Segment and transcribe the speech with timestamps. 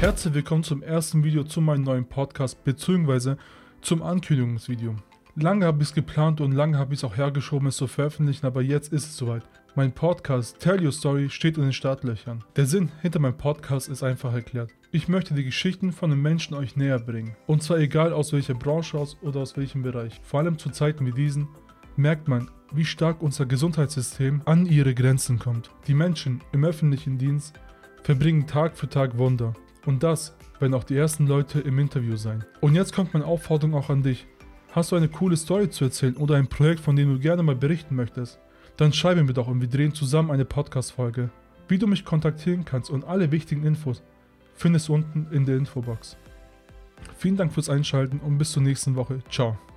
[0.00, 3.34] Herzlich willkommen zum ersten Video zu meinem neuen Podcast bzw.
[3.82, 4.96] zum Ankündigungsvideo.
[5.34, 8.46] Lange habe ich es geplant und lange habe ich es auch hergeschoben, es zu veröffentlichen,
[8.46, 9.42] aber jetzt ist es soweit.
[9.74, 12.42] Mein Podcast Tell Your Story steht in den Startlöchern.
[12.56, 14.70] Der Sinn hinter meinem Podcast ist einfach erklärt.
[14.90, 17.36] Ich möchte die Geschichten von den Menschen euch näher bringen.
[17.46, 20.18] Und zwar egal aus welcher Branche aus oder aus welchem Bereich.
[20.22, 21.46] Vor allem zu Zeiten wie diesen
[21.96, 25.70] merkt man, wie stark unser Gesundheitssystem an ihre Grenzen kommt.
[25.86, 27.60] Die Menschen im öffentlichen Dienst
[28.02, 29.52] verbringen Tag für Tag Wunder.
[29.86, 32.44] Und das werden auch die ersten Leute im Interview sein.
[32.60, 34.26] Und jetzt kommt meine Aufforderung auch an dich.
[34.72, 37.56] Hast du eine coole Story zu erzählen oder ein Projekt, von dem du gerne mal
[37.56, 38.38] berichten möchtest?
[38.76, 41.30] Dann schreibe mir doch und wir drehen zusammen eine Podcast-Folge.
[41.68, 44.02] Wie du mich kontaktieren kannst und alle wichtigen Infos
[44.54, 46.16] findest du unten in der Infobox.
[47.16, 49.20] Vielen Dank fürs Einschalten und bis zur nächsten Woche.
[49.30, 49.69] Ciao.